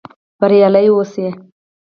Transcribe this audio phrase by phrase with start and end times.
[0.39, 1.27] بریالي اوسئ؟